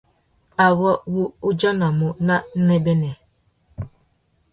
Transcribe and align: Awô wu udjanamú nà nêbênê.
Awô 0.65 0.91
wu 1.13 1.23
udjanamú 1.47 2.07
nà 2.27 2.35
nêbênê. 2.65 3.11